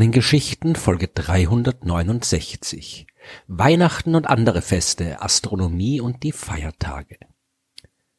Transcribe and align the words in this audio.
Sternengeschichten 0.00 0.76
Folge 0.76 1.08
369 1.08 3.06
Weihnachten 3.48 4.14
und 4.14 4.30
andere 4.30 4.62
Feste, 4.62 5.20
Astronomie 5.20 6.00
und 6.00 6.22
die 6.22 6.32
Feiertage. 6.32 7.18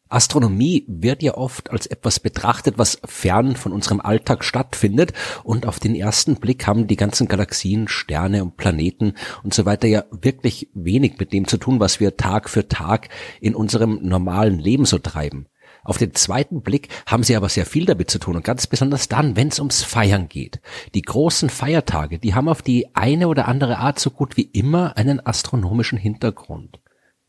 Astronomie 0.08 0.86
wird 0.88 1.24
ja 1.24 1.34
oft 1.34 1.72
als 1.72 1.88
etwas 1.88 2.20
betrachtet, 2.20 2.78
was 2.78 3.02
fern 3.04 3.56
von 3.56 3.72
unserem 3.72 4.00
Alltag 4.00 4.44
stattfindet 4.44 5.14
und 5.44 5.66
auf 5.66 5.80
den 5.80 5.96
ersten 5.96 6.36
Blick 6.36 6.68
haben 6.68 6.86
die 6.86 6.98
ganzen 6.98 7.28
Galaxien, 7.28 7.88
Sterne 7.88 8.44
und 8.44 8.58
Planeten 8.58 9.16
und 9.42 9.56
so 9.56 9.66
weiter 9.66 9.88
ja 9.88 10.04
wirklich 10.12 10.70
wenig 10.76 11.18
mit 11.18 11.34
dem 11.34 11.48
zu 11.48 11.58
tun, 11.58 11.80
was 11.80 12.00
wir 12.00 12.16
Tag 12.16 12.48
für 12.48 12.68
Tag 12.68 13.10
in 13.40 13.56
unserem 13.56 14.04
normalen 14.04 14.60
Leben 14.60 14.86
so 14.86 15.00
treiben. 15.00 15.48
Auf 15.84 15.98
den 15.98 16.14
zweiten 16.14 16.62
Blick 16.62 16.90
haben 17.06 17.24
sie 17.24 17.36
aber 17.36 17.50
sehr 17.50 17.66
viel 17.66 17.86
damit 17.86 18.12
zu 18.12 18.20
tun 18.20 18.36
und 18.36 18.44
ganz 18.44 18.68
besonders 18.68 19.08
dann, 19.08 19.36
wenn 19.36 19.48
es 19.48 19.60
ums 19.60 19.84
Feiern 19.84 20.30
geht. 20.30 20.62
Die 20.94 21.02
großen 21.02 21.50
Feiertage, 21.50 22.20
die 22.20 22.36
haben 22.36 22.50
auf 22.50 22.62
die 22.62 22.96
eine 22.96 23.28
oder 23.28 23.48
andere 23.48 23.78
Art 23.78 24.00
so 24.00 24.12
gut 24.12 24.38
wie 24.38 24.44
immer 24.44 24.98
einen 24.98 25.26
astronomischen 25.26 25.98
Hintergrund. 25.98 26.80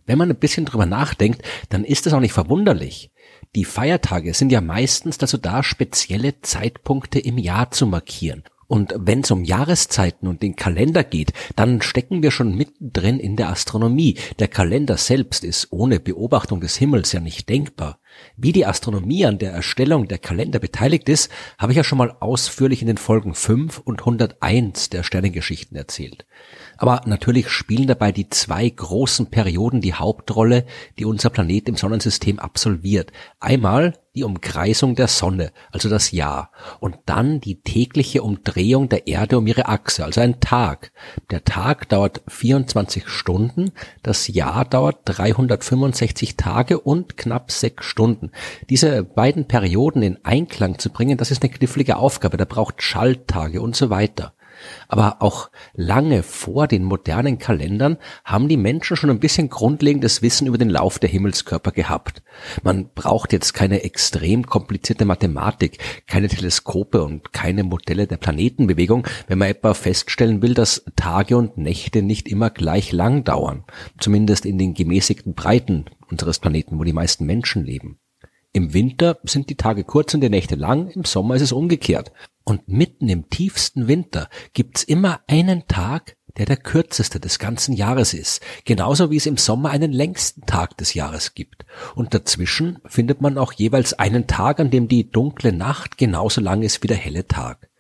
Wenn 0.05 0.19
man 0.19 0.31
ein 0.31 0.39
bisschen 0.39 0.67
drüber 0.67 0.87
nachdenkt, 0.87 1.43
dann 1.69 1.85
ist 1.85 2.07
es 2.07 2.13
auch 2.13 2.21
nicht 2.21 2.33
verwunderlich. 2.33 3.11
Die 3.55 3.65
Feiertage 3.65 4.35
sind 4.35 4.51
ja 4.51 4.61
meistens 4.61 5.19
dazu 5.19 5.39
da, 5.39 5.63
spezielle 5.63 6.41
Zeitpunkte 6.41 7.19
im 7.19 7.39
Jahr 7.39 7.71
zu 7.71 7.87
markieren. 7.87 8.43
Und 8.67 8.95
wenn 8.97 9.21
es 9.21 9.31
um 9.31 9.45
Jahreszeiten 9.45 10.27
und 10.27 10.41
den 10.41 10.57
Kalender 10.57 11.05
geht, 11.05 11.35
dann 11.57 11.83
stecken 11.83 12.23
wir 12.23 12.31
schon 12.31 12.57
mittendrin 12.57 13.21
in 13.21 13.37
der 13.37 13.51
Astronomie. 13.51 14.17
Der 14.39 14.49
Kalender 14.49 14.97
selbst 14.97 15.45
ist 15.45 15.69
ohne 15.71 16.01
Beobachtung 16.01 16.61
des 16.61 16.77
Himmels 16.77 17.13
ja 17.13 17.21
nicht 17.21 17.51
denkbar. 17.51 17.99
Wie 18.37 18.53
die 18.53 18.67
Astronomie 18.67 19.27
an 19.27 19.39
der 19.39 19.53
Erstellung 19.53 20.09
der 20.09 20.19
Kalender 20.19 20.59
beteiligt 20.59 21.09
ist, 21.09 21.31
habe 21.59 21.73
ich 21.73 21.77
ja 21.77 21.85
schon 21.85 21.99
mal 21.99 22.17
ausführlich 22.21 22.81
in 22.81 22.87
den 22.87 22.97
Folgen 22.97 23.35
5 23.35 23.79
und 23.79 24.01
101 24.01 24.91
der 24.91 25.03
Sternengeschichten 25.03 25.77
erzählt. 25.77 26.27
Aber 26.77 27.03
natürlich 27.07 27.49
spielen 27.49 27.87
dabei 27.87 28.11
die 28.13 28.29
zwei 28.31 28.69
großen 28.69 29.27
Perioden 29.27 29.81
die 29.81 29.95
Hauptrolle, 29.95 30.65
die 30.99 31.05
unser 31.05 31.31
Planet 31.31 31.69
im 31.69 31.77
Sonnensystem 31.77 32.39
absolviert. 32.39 33.13
Einmal 33.39 33.95
die 34.15 34.25
Umkreisung 34.25 34.95
der 34.95 35.09
Sonne, 35.09 35.53
also 35.71 35.89
das 35.89 36.11
Jahr, 36.11 36.51
und 36.81 36.99
dann 37.07 37.41
die 37.41 37.63
tägliche 37.63 38.23
Umdrehung 38.23 38.89
der 38.89 39.07
Erde 39.07 39.39
um 39.39 39.47
ihre 39.47 39.69
Achse, 39.69 40.05
also 40.05 40.21
ein 40.21 40.41
Tag. 40.41 40.93
Der 41.31 41.45
Tag 41.45 41.89
dauert 41.89 42.21
24 42.29 43.09
Stunden, 43.09 43.73
das 44.03 44.29
Jahr 44.29 44.65
dauert 44.65 45.01
365 45.05 46.37
Tage 46.37 46.79
und 46.79 47.17
knapp 47.17 47.51
sechs 47.51 47.87
Stunden. 47.87 48.02
Diese 48.71 49.03
beiden 49.05 49.47
Perioden 49.47 50.03
in 50.03 50.19
Einklang 50.25 50.79
zu 50.79 50.91
bringen, 50.91 51.19
das 51.19 51.31
ist 51.31 51.43
eine 51.43 51.53
knifflige 51.53 51.97
Aufgabe, 51.97 52.37
da 52.37 52.45
braucht 52.45 52.83
Schalttage 52.83 53.61
und 53.61 53.77
so 53.77 53.91
weiter. 53.91 54.35
Aber 54.89 55.23
auch 55.23 55.51
lange 55.75 56.23
vor 56.23 56.67
den 56.67 56.85
modernen 56.85 57.39
Kalendern 57.39 57.99
haben 58.25 58.49
die 58.49 58.57
Menschen 58.57 58.97
schon 58.97 59.11
ein 59.11 59.21
bisschen 59.21 59.49
grundlegendes 59.49 60.23
Wissen 60.23 60.47
über 60.47 60.59
den 60.59 60.71
Lauf 60.71 60.99
der 60.99 61.11
Himmelskörper 61.11 61.73
gehabt. 61.73 62.23
Man 62.63 62.91
braucht 62.95 63.33
jetzt 63.33 63.53
keine 63.55 63.83
extrem 63.83 64.47
komplizierte 64.47 65.05
Mathematik, 65.05 65.79
keine 66.07 66.29
Teleskope 66.29 67.03
und 67.03 67.33
keine 67.33 67.65
Modelle 67.65 68.07
der 68.07 68.17
Planetenbewegung, 68.17 69.07
wenn 69.29 69.39
man 69.39 69.49
etwa 69.49 69.75
feststellen 69.75 70.43
will, 70.43 70.55
dass 70.55 70.85
Tage 70.97 71.37
und 71.37 71.59
Nächte 71.59 72.03
nicht 72.03 72.29
immer 72.29 72.51
gleich 72.51 72.93
lang 72.93 73.25
dauern, 73.25 73.65
zumindest 73.99 74.47
in 74.47 74.59
den 74.59 74.75
gemäßigten 74.75 75.35
Breiten 75.35 75.87
unseres 76.11 76.39
Planeten, 76.39 76.79
wo 76.79 76.85
die 76.85 76.93
meisten 76.93 77.25
Menschen 77.25 77.65
leben. 77.65 77.99
Im 78.55 78.75
Winter 78.75 79.19
sind 79.25 79.49
die 79.49 79.57
Tage 79.57 79.83
kurz 79.83 80.13
und 80.13 80.21
die 80.21 80.29
Nächte 80.29 80.57
lang, 80.57 80.89
im 80.91 81.05
Sommer 81.05 81.37
ist 81.37 81.43
es 81.43 81.53
umgekehrt. 81.53 82.13
Und 82.45 82.69
mitten 82.69 83.09
im 83.09 83.31
tiefsten 83.31 83.89
Winter 83.89 84.29
gibt's 84.53 84.83
immer 84.83 85.21
einen 85.27 85.67
Tag, 85.69 86.17
der 86.37 86.45
der 86.45 86.59
kürzeste 86.59 87.19
des 87.19 87.39
ganzen 87.39 87.73
Jahres 87.73 88.13
ist, 88.13 88.43
genauso 88.67 89.11
wie 89.11 89.17
es 89.17 89.25
im 89.25 89.39
Sommer 89.39 89.71
einen 89.71 89.91
längsten 89.91 90.45
Tag 90.45 90.77
des 90.77 90.93
Jahres 90.93 91.33
gibt. 91.35 91.65
Und 91.95 92.13
dazwischen 92.13 92.79
findet 92.85 93.23
man 93.23 93.39
auch 93.39 93.55
jeweils 93.55 93.95
einen 93.95 94.27
Tag, 94.27 94.61
an 94.61 94.71
dem 94.71 94.87
die 94.87 95.11
dunkle 95.11 95.53
Nacht 95.53 95.97
genauso 95.97 96.43
lang 96.43 96.63
ist 96.63 96.83
wie 96.83 96.89
der 96.89 96.97
helle 96.99 97.27
Tag. 97.27 97.71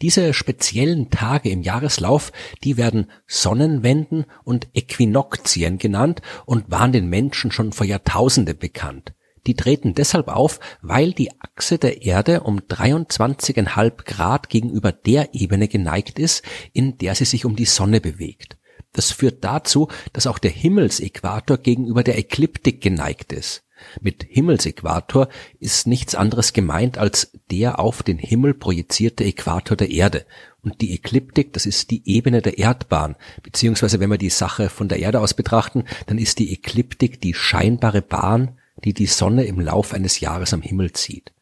Diese 0.00 0.32
speziellen 0.32 1.10
Tage 1.10 1.50
im 1.50 1.60
Jahreslauf, 1.60 2.32
die 2.64 2.78
werden 2.78 3.10
Sonnenwenden 3.26 4.24
und 4.44 4.68
Äquinoxien 4.74 5.76
genannt 5.76 6.22
und 6.46 6.70
waren 6.70 6.92
den 6.92 7.08
Menschen 7.08 7.52
schon 7.52 7.72
vor 7.72 7.86
Jahrtausenden 7.86 8.58
bekannt. 8.58 9.12
Die 9.46 9.54
treten 9.54 9.94
deshalb 9.94 10.28
auf, 10.28 10.60
weil 10.82 11.12
die 11.12 11.30
Achse 11.40 11.78
der 11.78 12.02
Erde 12.02 12.42
um 12.42 12.60
23,5 12.60 14.04
Grad 14.04 14.48
gegenüber 14.48 14.92
der 14.92 15.34
Ebene 15.34 15.68
geneigt 15.68 16.18
ist, 16.18 16.42
in 16.72 16.98
der 16.98 17.14
sie 17.14 17.24
sich 17.24 17.44
um 17.44 17.56
die 17.56 17.64
Sonne 17.64 18.00
bewegt. 18.00 18.56
Das 18.92 19.10
führt 19.10 19.42
dazu, 19.42 19.88
dass 20.12 20.26
auch 20.26 20.38
der 20.38 20.50
Himmelsäquator 20.50 21.58
gegenüber 21.58 22.02
der 22.02 22.18
Ekliptik 22.18 22.80
geneigt 22.80 23.32
ist. 23.32 23.64
Mit 24.00 24.24
Himmelsäquator 24.28 25.28
ist 25.58 25.88
nichts 25.88 26.14
anderes 26.14 26.52
gemeint 26.52 26.98
als 26.98 27.32
der 27.50 27.80
auf 27.80 28.02
den 28.04 28.18
Himmel 28.18 28.54
projizierte 28.54 29.24
Äquator 29.24 29.76
der 29.76 29.90
Erde. 29.90 30.24
Und 30.62 30.80
die 30.80 30.94
Ekliptik, 30.94 31.52
das 31.52 31.66
ist 31.66 31.90
die 31.90 32.08
Ebene 32.08 32.42
der 32.42 32.58
Erdbahn. 32.58 33.16
Beziehungsweise 33.42 33.98
wenn 33.98 34.10
wir 34.10 34.18
die 34.18 34.30
Sache 34.30 34.68
von 34.68 34.88
der 34.88 35.00
Erde 35.00 35.20
aus 35.20 35.34
betrachten, 35.34 35.84
dann 36.06 36.18
ist 36.18 36.38
die 36.38 36.52
Ekliptik 36.52 37.20
die 37.20 37.34
scheinbare 37.34 38.02
Bahn, 38.02 38.58
die 38.84 38.94
die 38.94 39.06
Sonne 39.06 39.44
im 39.44 39.60
Lauf 39.60 39.94
eines 39.94 40.20
Jahres 40.20 40.52
am 40.52 40.62
Himmel 40.62 40.92
zieht. 40.92 41.32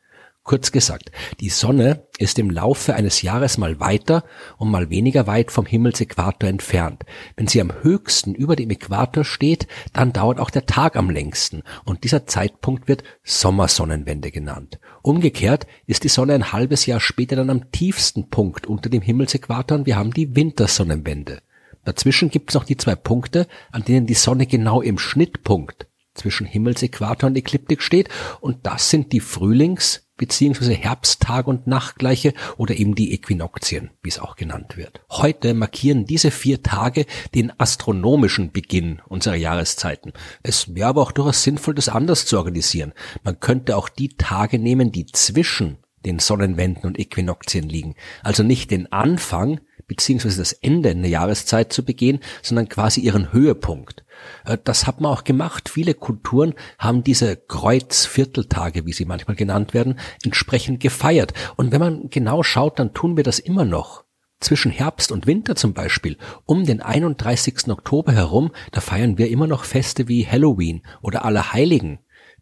Kurz 0.43 0.73
gesagt, 0.73 1.13
die 1.39 1.51
Sonne 1.51 2.07
ist 2.19 2.39
im 2.39 2.51
Laufe 2.51 2.95
eines 2.95 3.21
Jahres 3.21 3.59
mal 3.59 3.79
weiter 3.79 4.25
und 4.57 4.71
mal 4.71 4.89
weniger 4.89 5.27
weit 5.27 5.53
vom 5.53 5.67
Himmelsäquator 5.67 6.49
entfernt. 6.49 7.05
Wenn 7.37 7.47
sie 7.47 7.61
am 7.61 7.73
höchsten 7.83 8.35
über 8.35 8.57
dem 8.57 8.71
Äquator 8.71 9.23
steht, 9.23 9.69
dann 9.93 10.15
dauert 10.15 10.41
auch 10.41 10.49
der 10.51 10.65
Tag 10.65 10.97
am 10.97 11.11
längsten 11.11 11.63
und 11.85 12.05
dieser 12.05 12.27
Zeitpunkt 12.27 12.89
wird 12.89 13.05
Sommersonnenwende 13.23 14.31
genannt. 14.31 14.81
Umgekehrt 15.03 15.67
ist 15.87 16.05
die 16.05 16.09
Sonne 16.09 16.33
ein 16.33 16.53
halbes 16.53 16.87
Jahr 16.87 17.01
später 17.01 17.37
dann 17.37 17.51
am 17.51 17.71
tiefsten 17.71 18.31
Punkt 18.31 18.67
unter 18.67 18.89
dem 18.89 19.03
Himmelsäquator 19.03 19.79
und 19.79 19.87
wir 19.87 19.97
haben 19.97 20.13
die 20.15 20.35
Wintersonnenwende. 20.35 21.43
Dazwischen 21.85 22.31
gibt 22.31 22.51
es 22.51 22.55
noch 22.55 22.65
die 22.65 22.77
zwei 22.77 22.95
Punkte, 22.95 23.47
an 23.73 23.85
denen 23.85 24.07
die 24.07 24.15
Sonne 24.15 24.47
genau 24.47 24.81
im 24.81 24.99
Schnittpunkt 24.99 25.90
zwischen 26.15 26.47
Himmelsäquator 26.47 27.29
und 27.29 27.37
Ekliptik 27.37 27.83
steht. 27.83 28.09
Und 28.41 28.67
das 28.67 28.91
sind 28.91 29.13
die 29.13 29.21
Frühlings- 29.21 30.07
bzw. 30.21 30.75
Herbsttag- 30.75 31.47
und 31.47 31.67
Nachtgleiche 31.67 32.35
oder 32.59 32.77
eben 32.77 32.95
die 32.95 33.15
Äquinoxien, 33.15 33.91
wie 34.03 34.11
es 34.11 34.19
auch 34.19 34.37
genannt 34.37 34.77
wird. 34.77 35.01
Heute 35.11 35.55
markieren 35.55 36.05
diese 36.05 36.31
vier 36.31 36.63
Tage 36.63 37.07
den 37.35 37.59
astronomischen 37.59 38.53
Beginn 38.53 39.01
unserer 39.09 39.37
Jahreszeiten. 39.37 40.13
Es 40.43 40.75
wäre 40.75 40.91
aber 40.91 41.01
auch 41.01 41.13
durchaus 41.13 41.43
sinnvoll, 41.43 41.75
das 41.75 41.89
anders 41.89 42.27
zu 42.27 42.37
organisieren. 42.37 42.93
Man 43.25 43.41
könnte 43.41 43.77
auch 43.77 43.89
die 43.89 44.11
Tage 44.11 44.59
nehmen, 44.59 44.93
die 44.93 45.07
zwischen 45.07 45.79
den 46.05 46.19
Sonnenwenden 46.19 46.87
und 46.87 46.99
Äquinoxien 46.99 47.69
liegen. 47.69 47.95
Also 48.23 48.43
nicht 48.43 48.71
den 48.71 48.93
Anfang 48.93 49.61
beziehungsweise 49.91 50.39
das 50.39 50.53
Ende 50.53 50.91
einer 50.91 51.09
Jahreszeit 51.09 51.73
zu 51.73 51.85
begehen, 51.85 52.21
sondern 52.43 52.69
quasi 52.69 53.01
ihren 53.01 53.33
Höhepunkt. 53.33 54.05
Äh, 54.45 54.57
das 54.63 54.87
hat 54.87 55.01
man 55.01 55.11
auch 55.11 55.25
gemacht. 55.25 55.69
Viele 55.69 55.95
Kulturen 55.95 56.55
haben 56.79 57.03
diese 57.03 57.35
Kreuzvierteltage, 57.35 58.87
wie 58.87 58.93
sie 58.93 59.05
manchmal 59.05 59.35
genannt 59.35 59.75
werden, 59.75 59.99
entsprechend 60.23 60.79
gefeiert. 60.79 61.35
Und 61.57 61.73
wenn 61.73 61.81
man 61.81 62.09
genau 62.09 62.45
schaut, 62.45 62.79
dann 62.79 62.95
tun 62.95 63.17
wir 63.17 63.25
das 63.25 63.41
immer 63.41 63.65
noch. 63.65 64.05
Zwischen 64.39 64.71
Herbst 64.71 65.11
und 65.11 65.27
Winter 65.27 65.57
zum 65.57 65.75
Beispiel, 65.75 66.17
um 66.47 66.65
den 66.65 66.81
31. 66.81 67.69
Oktober 67.69 68.13
herum, 68.13 68.53
da 68.71 68.81
feiern 68.81 69.19
wir 69.19 69.29
immer 69.29 69.49
noch 69.49 69.65
Feste 69.65 70.07
wie 70.07 70.25
Halloween 70.25 70.83
oder 71.03 71.25
Allerheiligen 71.25 71.99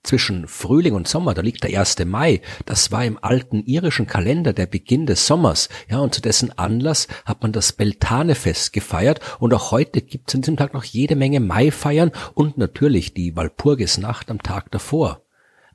zwischen 0.08 0.48
Frühling 0.48 0.94
und 0.94 1.06
Sommer, 1.06 1.34
da 1.34 1.42
liegt 1.42 1.64
der 1.64 1.78
1. 1.78 1.98
Mai, 2.06 2.40
das 2.64 2.90
war 2.90 3.04
im 3.04 3.18
alten 3.22 3.62
irischen 3.64 4.06
Kalender 4.06 4.54
der 4.54 4.64
Beginn 4.64 5.04
des 5.04 5.26
Sommers, 5.26 5.68
ja, 5.90 5.98
und 5.98 6.14
zu 6.14 6.22
dessen 6.22 6.50
Anlass 6.58 7.08
hat 7.26 7.42
man 7.42 7.52
das 7.52 7.74
Beltanefest 7.74 8.72
gefeiert 8.72 9.20
und 9.38 9.52
auch 9.52 9.70
heute 9.70 10.00
gibt 10.00 10.30
es 10.30 10.34
an 10.34 10.40
diesem 10.40 10.56
Tag 10.56 10.72
noch 10.72 10.84
jede 10.84 11.14
Menge 11.14 11.40
Maifeiern 11.40 12.10
und 12.32 12.56
natürlich 12.56 13.12
die 13.12 13.36
Walpurgisnacht 13.36 14.30
am 14.30 14.42
Tag 14.42 14.70
davor. 14.70 15.20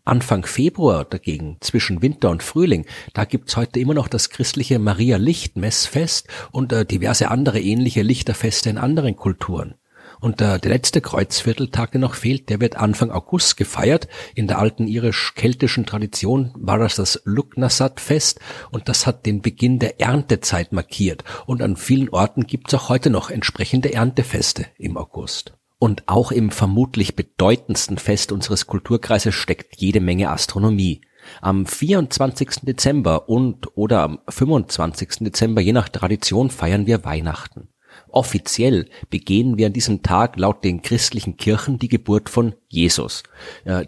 Anfang 0.03 0.47
Februar 0.47 1.05
dagegen, 1.05 1.57
zwischen 1.59 2.01
Winter 2.01 2.31
und 2.31 2.41
Frühling, 2.41 2.87
da 3.13 3.25
gibt's 3.25 3.55
heute 3.55 3.79
immer 3.79 3.93
noch 3.93 4.07
das 4.07 4.31
christliche 4.31 4.79
Maria-Licht-Messfest 4.79 6.27
und 6.51 6.73
äh, 6.73 6.85
diverse 6.85 7.29
andere 7.29 7.61
ähnliche 7.61 8.01
Lichterfeste 8.01 8.71
in 8.71 8.79
anderen 8.79 9.15
Kulturen. 9.15 9.75
Und 10.23 10.39
der, 10.39 10.57
der 10.57 10.71
letzte 10.71 11.01
Kreuzvierteltag, 11.01 11.91
der 11.91 11.99
noch 11.99 12.13
fehlt, 12.13 12.47
der 12.47 12.61
wird 12.61 12.77
Anfang 12.77 13.11
August 13.11 13.57
gefeiert. 13.57 14.07
In 14.35 14.47
der 14.47 14.57
alten 14.57 14.87
irisch-keltischen 14.87 15.85
Tradition 15.85 16.53
war 16.55 16.79
das 16.79 16.95
das 16.95 17.21
Lugnasat-Fest 17.25 18.39
und 18.71 18.87
das 18.87 19.05
hat 19.05 19.25
den 19.25 19.41
Beginn 19.41 19.79
der 19.79 19.99
Erntezeit 19.99 20.71
markiert. 20.71 21.25
Und 21.45 21.61
an 21.61 21.75
vielen 21.75 22.07
Orten 22.07 22.47
gibt's 22.47 22.73
auch 22.73 22.87
heute 22.87 23.09
noch 23.09 23.31
entsprechende 23.31 23.93
Erntefeste 23.93 24.65
im 24.77 24.95
August. 24.95 25.55
Und 25.77 26.03
auch 26.07 26.31
im 26.31 26.51
vermutlich 26.51 27.17
bedeutendsten 27.17 27.97
Fest 27.97 28.31
unseres 28.31 28.65
Kulturkreises 28.65 29.35
steckt 29.35 29.75
jede 29.75 29.99
Menge 29.99 30.29
Astronomie. 30.29 31.01
Am 31.41 31.65
24. 31.65 32.61
Dezember 32.61 33.27
und 33.27 33.75
oder 33.75 34.03
am 34.03 34.19
25. 34.29 35.15
Dezember, 35.19 35.59
je 35.59 35.73
nach 35.73 35.89
Tradition, 35.89 36.49
feiern 36.49 36.87
wir 36.87 37.03
Weihnachten. 37.03 37.72
Offiziell 38.13 38.87
begehen 39.09 39.57
wir 39.57 39.65
an 39.65 39.73
diesem 39.73 40.03
Tag 40.03 40.37
laut 40.37 40.63
den 40.63 40.83
christlichen 40.83 41.35
Kirchen 41.35 41.79
die 41.79 41.87
Geburt 41.87 42.29
von 42.29 42.53
Jesus. 42.67 43.23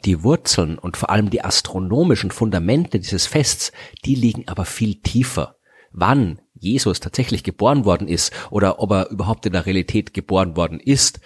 Die 0.03 0.23
Wurzeln 0.23 0.79
und 0.79 0.97
vor 0.97 1.11
allem 1.11 1.29
die 1.29 1.43
astronomischen 1.43 2.31
Fundamente 2.31 2.99
dieses 2.99 3.27
Fests, 3.27 3.71
die 4.03 4.15
liegen 4.15 4.47
aber 4.47 4.65
viel 4.65 4.95
tiefer. 4.95 5.57
Wann 5.91 6.41
Jesus 6.55 6.99
tatsächlich 6.99 7.43
geboren 7.43 7.85
worden 7.85 8.07
ist 8.07 8.33
oder 8.49 8.79
ob 8.79 8.91
er 8.91 9.11
überhaupt 9.11 9.45
in 9.45 9.53
der 9.53 9.67
Realität 9.67 10.15
geboren 10.15 10.57
worden 10.57 10.79
ist, 10.79 11.19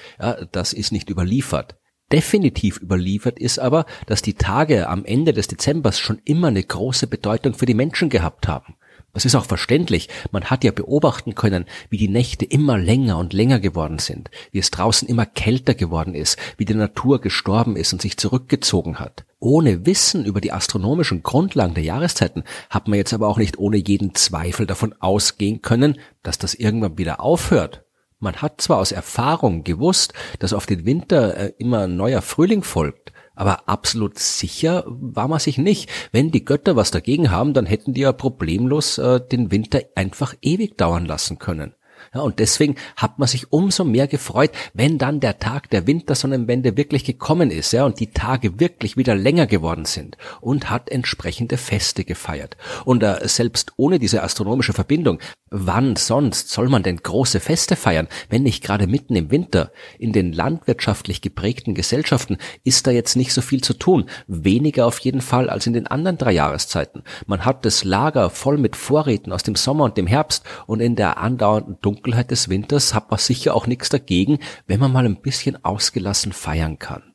das 0.52 0.74
ist 0.74 0.92
nicht 0.92 1.10
überliefert. 1.10 1.78
Definitiv 2.12 2.82
überliefert 2.82 3.40
ist 3.40 3.60
aber, 3.60 3.86
dass 4.08 4.22
die 4.22 4.34
Tage 4.34 4.90
am 4.90 5.06
Ende 5.06 5.32
des 5.32 5.48
Dezembers 5.48 6.00
schon 6.00 6.20
immer 6.26 6.50
eine 6.50 6.64
große 6.64 7.08
Bedeutung 7.08 7.54
für 7.54 7.66
die 7.66 7.76
Menschen 7.76 8.10
gehabt 8.10 8.50
haben. 8.50 8.76
Das 9.20 9.26
ist 9.26 9.36
auch 9.36 9.44
verständlich. 9.44 10.08
Man 10.32 10.46
hat 10.46 10.64
ja 10.64 10.72
beobachten 10.72 11.36
können, 11.36 11.66
wie 11.90 11.98
die 11.98 12.08
Nächte 12.08 12.46
immer 12.46 12.78
länger 12.78 13.18
und 13.18 13.34
länger 13.34 13.60
geworden 13.60 14.00
sind, 14.00 14.32
wie 14.54 14.60
es 14.60 14.72
draußen 14.72 15.10
immer 15.10 15.26
kälter 15.26 15.74
geworden 15.74 16.16
ist, 16.16 16.38
wie 16.56 16.64
die 16.64 16.74
Natur 16.74 17.20
gestorben 17.20 17.76
ist 17.76 17.92
und 17.92 18.02
sich 18.02 18.16
zurückgezogen 18.16 18.98
hat. 18.98 19.26
Ohne 19.38 19.86
Wissen 19.86 20.24
über 20.24 20.40
die 20.40 20.54
astronomischen 20.54 21.22
Grundlagen 21.22 21.74
der 21.74 21.84
Jahreszeiten 21.84 22.46
hat 22.70 22.88
man 22.88 22.96
jetzt 22.96 23.12
aber 23.12 23.28
auch 23.28 23.38
nicht 23.38 23.60
ohne 23.60 23.76
jeden 23.76 24.16
Zweifel 24.16 24.66
davon 24.66 24.96
ausgehen 25.02 25.62
können, 25.62 26.00
dass 26.24 26.38
das 26.38 26.54
irgendwann 26.54 26.98
wieder 26.98 27.20
aufhört. 27.20 27.84
Man 28.20 28.38
hat 28.38 28.62
zwar 28.62 28.78
aus 28.78 28.94
Erfahrung 28.94 29.66
gewusst, 29.66 30.14
dass 30.40 30.54
auf 30.54 30.66
den 30.66 30.86
Winter 30.86 31.36
äh, 31.36 31.54
immer 31.58 31.80
ein 31.80 31.98
neuer 31.98 32.22
Frühling 32.22 32.64
folgt, 32.64 33.12
aber 33.40 33.70
absolut 33.70 34.20
sicher 34.20 34.84
war 34.86 35.30
man 35.30 35.40
sich 35.40 35.58
nicht. 35.58 35.90
Wenn 36.12 36.30
die 36.30 36.44
Götter 36.44 36.76
was 36.76 36.92
dagegen 36.92 37.32
haben, 37.32 37.54
dann 37.54 37.66
hätten 37.66 37.94
die 37.94 38.02
ja 38.02 38.12
problemlos 38.12 38.98
äh, 38.98 39.22
den 39.22 39.50
Winter 39.50 39.80
einfach 39.96 40.36
ewig 40.42 40.78
dauern 40.78 41.06
lassen 41.06 41.40
können. 41.40 41.74
Ja, 42.14 42.22
und 42.22 42.40
deswegen 42.40 42.76
hat 42.96 43.20
man 43.20 43.28
sich 43.28 43.52
umso 43.52 43.84
mehr 43.84 44.08
gefreut, 44.08 44.52
wenn 44.74 44.98
dann 44.98 45.20
der 45.20 45.40
Tag 45.40 45.70
der 45.70 45.86
Wintersonnenwende 45.86 46.76
wirklich 46.76 47.04
gekommen 47.04 47.52
ist, 47.52 47.72
ja, 47.72 47.86
und 47.86 48.00
die 48.00 48.12
Tage 48.12 48.60
wirklich 48.60 48.98
wieder 48.98 49.16
länger 49.16 49.46
geworden 49.46 49.86
sind 49.86 50.18
und 50.42 50.70
hat 50.70 50.90
entsprechende 50.90 51.58
Feste 51.58 52.04
gefeiert. 52.04 52.58
Und 52.86 53.04
äh, 53.04 53.28
selbst 53.28 53.74
ohne 53.78 54.00
diese 54.00 54.24
astronomische 54.24 54.74
Verbindung, 54.74 55.20
wann 55.52 55.96
sonst 55.96 56.50
soll 56.50 56.70
man 56.70 56.84
denn 56.84 56.98
große 56.98 57.40
Feste 57.40 57.76
feiern, 57.76 58.08
wenn 58.30 58.44
nicht 58.44 58.64
gerade 58.64 58.88
mitten 58.88 59.16
im 59.16 59.32
Winter? 59.32 59.72
In 59.98 60.14
den 60.14 60.34
landwirtschaftlich 60.34 61.22
geprägten 61.22 61.76
Gesellschaften 61.76 62.38
ist 62.64 62.88
da 62.88 62.92
jetzt 62.92 63.16
nicht 63.16 63.34
so 63.34 63.42
viel 63.42 63.62
zu 63.62 63.74
tun, 63.74 64.06
weniger 64.28 64.86
auf 64.86 65.00
jeden 65.00 65.22
Fall 65.22 65.50
als 65.50 65.68
in 65.68 65.74
den 65.74 65.88
anderen 65.88 66.18
drei 66.18 66.32
Jahreszeiten. 66.32 67.04
Man 67.26 67.46
hat 67.46 67.66
das 67.66 67.84
Lager 67.84 68.30
voll 68.30 68.58
mit 68.58 68.76
Vorräten 68.76 69.32
aus 69.32 69.44
dem 69.44 69.56
Sommer 69.56 69.86
und 69.86 69.98
dem 69.98 70.08
Herbst 70.08 70.44
und 70.66 70.80
in 70.80 70.96
der 70.96 71.18
andauernden 71.18 71.78
des 72.04 72.50
Winters 72.50 72.94
hat 72.94 73.10
man 73.12 73.20
sicher 73.20 73.56
auch 73.56 73.68
nichts 73.68 73.90
dagegen, 73.90 74.40
wenn 74.68 74.80
man 74.80 74.92
mal 74.92 75.06
ein 75.06 75.22
bisschen 75.22 75.64
ausgelassen 75.64 76.32
feiern 76.32 76.80
kann. 76.80 77.14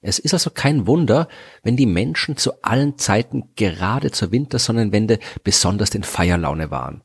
Es 0.00 0.18
ist 0.18 0.34
also 0.34 0.50
kein 0.50 0.86
Wunder, 0.86 1.28
wenn 1.62 1.76
die 1.76 1.86
Menschen 1.86 2.36
zu 2.36 2.62
allen 2.62 2.98
Zeiten 2.98 3.54
gerade 3.56 4.10
zur 4.10 4.32
Wintersonnenwende 4.32 5.18
besonders 5.42 5.94
in 5.94 6.02
Feierlaune 6.02 6.70
waren. 6.70 7.02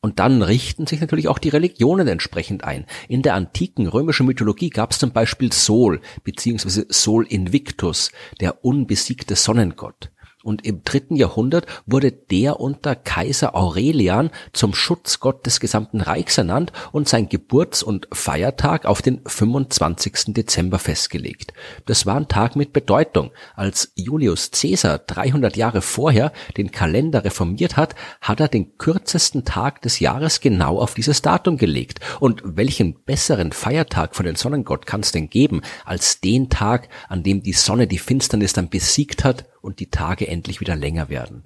Und 0.00 0.18
dann 0.18 0.42
richten 0.42 0.86
sich 0.86 1.00
natürlich 1.00 1.28
auch 1.28 1.38
die 1.38 1.50
Religionen 1.50 2.08
entsprechend 2.08 2.64
ein. 2.64 2.86
In 3.08 3.22
der 3.22 3.34
antiken 3.34 3.86
römischen 3.86 4.26
Mythologie 4.26 4.70
gab 4.70 4.90
es 4.90 4.98
zum 4.98 5.12
Beispiel 5.12 5.52
Sol 5.52 6.00
bzw. 6.24 6.84
Sol 6.88 7.26
Invictus, 7.26 8.10
der 8.40 8.64
unbesiegte 8.64 9.36
Sonnengott. 9.36 10.11
Und 10.42 10.66
im 10.66 10.82
dritten 10.82 11.16
Jahrhundert 11.16 11.66
wurde 11.86 12.12
der 12.12 12.60
unter 12.60 12.96
Kaiser 12.96 13.54
Aurelian 13.54 14.30
zum 14.52 14.74
Schutzgott 14.74 15.46
des 15.46 15.60
gesamten 15.60 16.00
Reichs 16.00 16.38
ernannt 16.38 16.72
und 16.90 17.08
sein 17.08 17.28
Geburts- 17.28 17.82
und 17.82 18.08
Feiertag 18.12 18.86
auf 18.86 19.02
den 19.02 19.20
25. 19.24 20.34
Dezember 20.34 20.78
festgelegt. 20.78 21.52
Das 21.86 22.06
war 22.06 22.16
ein 22.16 22.28
Tag 22.28 22.56
mit 22.56 22.72
Bedeutung. 22.72 23.30
Als 23.54 23.92
Julius 23.94 24.50
Caesar 24.50 24.98
300 24.98 25.56
Jahre 25.56 25.82
vorher 25.82 26.32
den 26.56 26.70
Kalender 26.70 27.24
reformiert 27.24 27.76
hat, 27.76 27.94
hat 28.20 28.40
er 28.40 28.48
den 28.48 28.78
kürzesten 28.78 29.44
Tag 29.44 29.82
des 29.82 30.00
Jahres 30.00 30.40
genau 30.40 30.78
auf 30.78 30.94
dieses 30.94 31.22
Datum 31.22 31.56
gelegt. 31.56 32.00
Und 32.20 32.42
welchen 32.44 33.04
besseren 33.04 33.52
Feiertag 33.52 34.16
für 34.16 34.22
den 34.22 34.36
Sonnengott 34.36 34.86
kann 34.86 35.00
es 35.00 35.12
denn 35.12 35.30
geben, 35.30 35.62
als 35.84 36.20
den 36.20 36.50
Tag, 36.50 36.88
an 37.08 37.22
dem 37.22 37.42
die 37.42 37.52
Sonne 37.52 37.86
die 37.86 37.98
Finsternis 37.98 38.52
dann 38.52 38.68
besiegt 38.68 39.24
hat 39.24 39.44
und 39.62 39.80
die 39.80 39.90
Tage 39.90 40.28
endlich 40.28 40.60
wieder 40.60 40.76
länger 40.76 41.08
werden. 41.08 41.44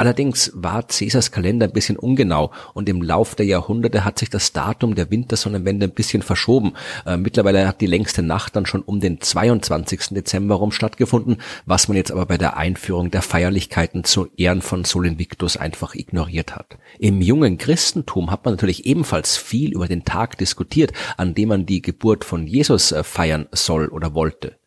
Allerdings 0.00 0.50
war 0.54 0.82
Caesars 0.84 1.30
Kalender 1.30 1.66
ein 1.66 1.72
bisschen 1.72 1.98
ungenau 1.98 2.52
und 2.72 2.88
im 2.88 3.02
Lauf 3.02 3.34
der 3.34 3.44
Jahrhunderte 3.44 4.02
hat 4.02 4.18
sich 4.18 4.30
das 4.30 4.54
Datum 4.54 4.94
der 4.94 5.10
Wintersonnenwende 5.10 5.86
ein 5.86 5.92
bisschen 5.92 6.22
verschoben. 6.22 6.72
Äh, 7.04 7.18
mittlerweile 7.18 7.68
hat 7.68 7.82
die 7.82 7.86
längste 7.86 8.22
Nacht 8.22 8.56
dann 8.56 8.64
schon 8.64 8.80
um 8.80 9.00
den 9.00 9.20
22. 9.20 10.14
Dezember 10.14 10.54
rum 10.54 10.72
stattgefunden, 10.72 11.36
was 11.66 11.88
man 11.88 11.98
jetzt 11.98 12.12
aber 12.12 12.24
bei 12.24 12.38
der 12.38 12.56
Einführung 12.56 13.10
der 13.10 13.20
Feierlichkeiten 13.20 14.04
zu 14.04 14.28
Ehren 14.38 14.62
von 14.62 14.84
Sol 14.84 15.06
Invictus 15.06 15.58
einfach 15.58 15.94
ignoriert 15.94 16.56
hat. 16.56 16.78
Im 16.98 17.20
jungen 17.20 17.58
Christentum 17.58 18.30
hat 18.30 18.46
man 18.46 18.54
natürlich 18.54 18.86
ebenfalls 18.86 19.36
viel 19.36 19.72
über 19.72 19.86
den 19.86 20.06
Tag 20.06 20.38
diskutiert, 20.38 20.92
an 21.18 21.34
dem 21.34 21.50
man 21.50 21.66
die 21.66 21.82
Geburt 21.82 22.24
von 22.24 22.46
Jesus 22.46 22.92
äh, 22.92 23.04
feiern 23.04 23.48
soll 23.52 23.88
oder 23.88 24.14
wollte. 24.14 24.59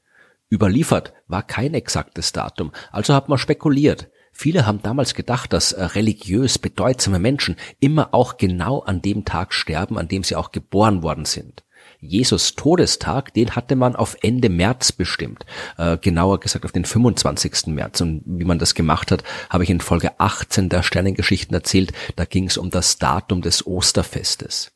Überliefert 0.53 1.13
war 1.27 1.41
kein 1.41 1.73
exaktes 1.73 2.31
Datum, 2.31 2.71
also 2.91 3.15
hat 3.15 3.27
man 3.27 3.39
spekuliert. 3.39 4.11
Viele 4.31 4.67
haben 4.67 4.83
damals 4.83 5.15
gedacht, 5.15 5.51
dass 5.51 5.71
äh, 5.71 5.83
religiös 5.83 6.59
bedeutsame 6.59 7.17
Menschen 7.17 7.55
immer 7.79 8.13
auch 8.13 8.37
genau 8.37 8.79
an 8.79 9.01
dem 9.01 9.25
Tag 9.25 9.51
sterben, 9.53 9.97
an 9.97 10.07
dem 10.07 10.23
sie 10.23 10.35
auch 10.35 10.51
geboren 10.51 11.01
worden 11.01 11.25
sind. 11.25 11.63
Jesus 11.99 12.53
Todestag, 12.53 13.33
den 13.33 13.55
hatte 13.55 13.75
man 13.75 13.95
auf 13.95 14.15
Ende 14.21 14.49
März 14.49 14.91
bestimmt, 14.91 15.43
äh, 15.79 15.97
genauer 15.97 16.39
gesagt 16.39 16.65
auf 16.65 16.71
den 16.71 16.85
25. 16.85 17.73
März. 17.73 18.01
Und 18.01 18.21
wie 18.25 18.45
man 18.45 18.59
das 18.59 18.75
gemacht 18.75 19.11
hat, 19.11 19.23
habe 19.49 19.63
ich 19.63 19.71
in 19.71 19.81
Folge 19.81 20.19
18 20.19 20.69
der 20.69 20.83
Sternengeschichten 20.83 21.55
erzählt. 21.55 21.93
Da 22.15 22.25
ging 22.25 22.45
es 22.45 22.57
um 22.57 22.69
das 22.69 22.99
Datum 22.99 23.41
des 23.41 23.65
Osterfestes. 23.65 24.71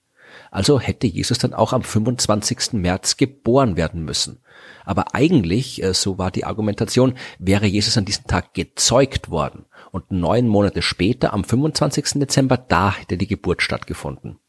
Also 0.52 0.80
hätte 0.80 1.08
Jesus 1.08 1.38
dann 1.38 1.54
auch 1.54 1.74
am 1.74 1.84
25. 1.84 2.74
März 2.74 3.18
geboren 3.18 3.78
werden 3.78 4.04
müssen. 4.04 4.40
Aber 4.86 5.14
eigentlich, 5.14 5.84
äh, 5.84 5.94
so 5.94 6.18
war 6.18 6.32
die 6.32 6.46
Argumentation, 6.46 7.16
wäre 7.40 7.66
Jesus 7.66 7.98
an 7.98 8.06
diesem 8.06 8.26
Tag 8.26 8.54
gezeugt 8.54 9.30
worden. 9.30 9.66
Und 9.92 10.12
neun 10.12 10.48
Monate 10.48 10.82
später, 10.82 11.34
am 11.34 11.44
25. 11.44 12.20
Dezember, 12.20 12.58
da 12.58 12.96
hätte 12.96 13.18
die 13.18 13.28
Geburt 13.28 13.62
stattgefunden. 13.62 14.40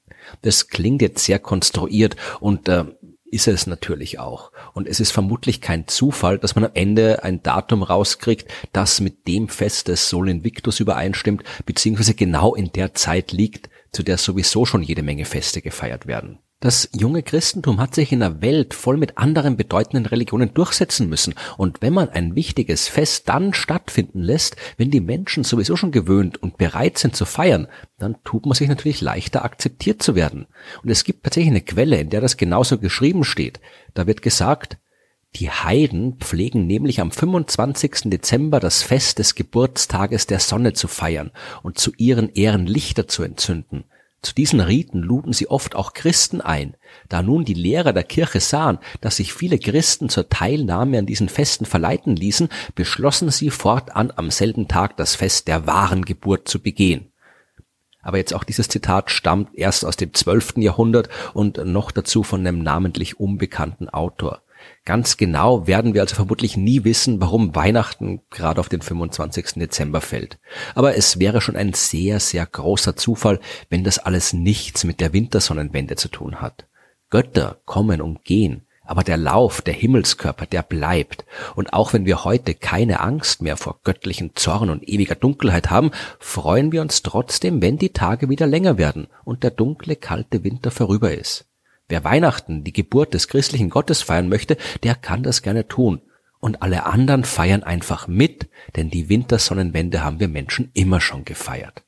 Das 0.43 0.69
klingt 0.69 1.03
jetzt 1.03 1.25
sehr 1.25 1.39
konstruiert 1.39 2.17
und 2.41 2.69
äh, 2.69 2.85
ist 3.31 3.49
es 3.49 3.67
natürlich 3.67 4.19
auch. 4.19 4.53
Und 4.75 4.89
es 4.89 5.01
ist 5.01 5.13
vermutlich 5.13 5.61
kein 5.61 5.87
Zufall, 5.87 6.39
dass 6.39 6.55
man 6.55 6.65
am 6.65 6.71
Ende 6.75 7.23
ein 7.25 7.43
Datum 7.43 7.83
rauskriegt, 7.83 8.51
das 8.73 9.01
mit 9.01 9.27
dem 9.29 9.49
Fest 9.49 9.89
des 9.89 10.09
Sol 10.09 10.29
Invictus 10.29 10.81
übereinstimmt, 10.81 11.45
beziehungsweise 11.67 12.15
genau 12.15 12.55
in 12.55 12.73
der 12.73 12.95
Zeit 12.95 13.33
liegt, 13.33 13.69
zu 13.93 14.03
der 14.03 14.19
sowieso 14.19 14.65
schon 14.65 14.83
jede 14.83 15.03
Menge 15.03 15.25
Feste 15.25 15.63
gefeiert 15.63 16.07
werden. 16.07 16.39
Das 16.61 16.89
junge 16.93 17.23
Christentum 17.23 17.81
hat 17.81 17.95
sich 17.95 18.11
in 18.11 18.21
einer 18.21 18.43
Welt 18.43 18.75
voll 18.75 18.97
mit 18.97 19.17
anderen 19.17 19.57
bedeutenden 19.57 20.07
Religionen 20.07 20.55
durchsetzen 20.55 21.09
müssen. 21.09 21.35
Und 21.57 21.83
wenn 21.83 21.93
man 21.93 22.09
ein 22.09 22.35
wichtiges 22.35 22.89
Fest 22.89 23.29
dann 23.29 23.55
stattfinden 23.55 24.21
lässt, 24.21 24.57
wenn 24.77 24.91
die 24.91 25.01
Menschen 25.01 25.45
sowieso 25.45 25.77
schon 25.77 25.93
gewöhnt 25.93 26.43
und 26.43 26.59
bereit 26.59 26.99
sind 26.99 27.15
zu 27.15 27.27
feiern, 27.27 27.69
dann 27.99 28.17
tut 28.25 28.45
man 28.45 28.57
sich 28.57 28.69
natürlich 28.69 29.01
leichter 29.01 29.45
akzeptiert 29.45 30.03
zu 30.03 30.17
werden. 30.17 30.49
Und 30.83 30.91
es 30.91 31.05
gibt 31.05 31.23
tatsächlich 31.23 31.53
eine 31.53 31.61
Quelle, 31.61 32.01
in 32.01 32.11
der 32.11 32.21
das 32.21 32.37
genauso 32.37 32.79
geschrieben 32.79 33.23
steht. 33.23 33.61
Da 33.95 34.09
wird 34.09 34.21
gesagt, 34.21 34.79
die 35.37 35.51
Heiden 35.51 36.17
pflegen 36.19 36.67
nämlich 36.67 37.01
am 37.01 37.13
25. 37.13 38.11
Dezember 38.11 38.59
das 38.59 38.83
Fest 38.83 39.21
des 39.21 39.37
Geburtstages 39.37 40.27
der 40.27 40.41
Sonne 40.41 40.73
zu 40.73 40.89
feiern 40.89 41.31
und 41.63 41.79
zu 41.79 41.93
ihren 41.99 42.31
Ehren 42.31 42.67
Lichter 42.67 43.07
zu 43.07 43.23
entzünden. 43.23 43.85
Zu 44.21 44.35
diesen 44.35 44.61
Riten 44.61 45.01
luden 45.01 45.33
sie 45.33 45.49
oft 45.49 45.77
auch 45.77 45.93
Christen 45.93 46.41
ein. 46.41 46.75
Da 47.09 47.23
nun 47.23 47.45
die 47.45 47.55
Lehrer 47.55 47.93
der 47.93 48.03
Kirche 48.03 48.41
sahen, 48.41 48.79
dass 49.01 49.17
sich 49.17 49.33
viele 49.33 49.59
Christen 49.59 50.09
zur 50.09 50.29
Teilnahme 50.29 50.99
an 50.99 51.07
diesen 51.07 51.29
Festen 51.29 51.67
verleiten 51.67 52.17
ließen, 52.17 52.49
beschlossen 52.75 53.31
sie 53.31 53.51
fortan 53.51 54.13
am 54.15 54.31
selben 54.31 54.67
Tag 54.67 54.97
das 54.97 55.15
Fest 55.15 55.47
der 55.47 55.67
wahren 55.67 56.05
Geburt 56.05 56.49
zu 56.49 56.61
begehen. 56.61 57.13
Aber 58.03 58.17
jetzt 58.19 58.35
auch 58.35 58.45
dieses 58.45 58.69
Zitat 58.69 59.11
stammt 59.11 59.57
erst 59.57 59.85
aus 59.85 59.97
dem 59.97 60.15
zwölften 60.15 60.63
Jahrhundert 60.63 61.09
und 61.35 61.65
noch 61.65 61.91
dazu 61.93 62.23
von 62.23 62.41
einem 62.41 62.63
namentlich 62.63 63.21
unbekannten 63.21 63.89
Autor. 63.89 64.43
Ganz 64.85 65.17
genau 65.19 65.67
werden 65.67 65.93
wir 65.93 66.01
also 66.01 66.15
vermutlich 66.15 66.57
nie 66.57 66.85
wissen, 66.85 67.21
warum 67.21 67.55
Weihnachten 67.55 68.23
gerade 68.31 68.61
auf 68.61 68.69
den 68.71 68.81
25. 68.81 69.55
Dezember 69.57 70.01
fällt. 70.01 70.39
Aber 70.75 70.97
es 70.97 71.19
wäre 71.19 71.41
schon 71.41 71.57
ein 71.57 71.75
sehr, 71.75 72.21
sehr 72.21 72.47
großer 72.47 72.97
Zufall, 72.97 73.41
wenn 73.69 73.85
das 73.85 73.99
alles 73.99 74.33
nichts 74.33 74.85
mit 74.85 75.01
der 75.01 75.13
Wintersonnenwende 75.13 75.97
zu 75.97 76.09
tun 76.09 76.41
hat. 76.41 76.67
Götter 77.11 77.61
kommen 77.65 78.01
und 78.01 78.25
gehen, 78.25 78.67
Aber 78.91 79.05
der 79.05 79.19
Lauf 79.19 79.61
der 79.61 79.75
Himmelskörper, 79.75 80.47
der 80.47 80.63
bleibt. 80.63 81.27
Und 81.55 81.75
auch 81.75 81.93
wenn 81.93 82.07
wir 82.07 82.25
heute 82.25 82.55
keine 82.55 83.01
Angst 83.01 83.43
mehr 83.43 83.59
vor 83.59 83.81
göttlichen 83.85 84.35
Zorn 84.35 84.71
und 84.71 84.89
ewiger 84.89 85.15
Dunkelheit 85.15 85.69
haben, 85.69 85.91
freuen 86.19 86.73
wir 86.73 86.81
uns 86.81 87.03
trotzdem, 87.03 87.61
wenn 87.61 87.77
die 87.77 87.93
Tage 87.93 88.31
wieder 88.31 88.47
länger 88.47 88.79
werden 88.79 89.09
und 89.25 89.43
der 89.43 89.51
dunkle, 89.51 89.97
kalte 89.97 90.43
Winter 90.43 90.71
vorüber 90.71 91.13
ist. 91.13 91.48
Wer 91.89 92.05
Weihnachten, 92.05 92.65
die 92.65 92.73
Geburt 92.73 93.15
des 93.15 93.29
christlichen 93.29 93.71
Gottes 93.71 94.03
feiern 94.03 94.29
möchte, 94.29 94.57
der 94.83 94.95
kann 94.95 95.23
das 95.23 95.43
gerne 95.43 95.69
tun. 95.69 96.03
Und 96.41 96.63
alle 96.63 96.85
anderen 96.85 97.25
feiern 97.25 97.63
einfach 97.63 98.07
mit, 98.07 98.49
denn 98.77 98.91
die 98.91 99.09
Wintersonnenwende 99.09 100.05
haben 100.05 100.21
wir 100.21 100.29
Menschen 100.29 100.71
immer 100.75 101.01
schon 101.01 101.25
gefeiert. 101.25 101.83